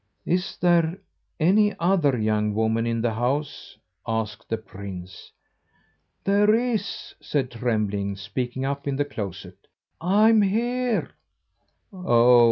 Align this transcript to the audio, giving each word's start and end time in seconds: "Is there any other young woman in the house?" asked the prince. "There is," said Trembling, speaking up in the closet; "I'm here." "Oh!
"Is 0.25 0.57
there 0.57 0.97
any 1.39 1.75
other 1.77 2.17
young 2.17 2.55
woman 2.55 2.87
in 2.87 3.01
the 3.01 3.13
house?" 3.13 3.77
asked 4.07 4.49
the 4.49 4.57
prince. 4.57 5.31
"There 6.23 6.55
is," 6.55 7.13
said 7.21 7.51
Trembling, 7.51 8.15
speaking 8.15 8.65
up 8.65 8.87
in 8.87 8.95
the 8.95 9.05
closet; 9.05 9.67
"I'm 10.01 10.41
here." 10.41 11.11
"Oh! 11.93 12.39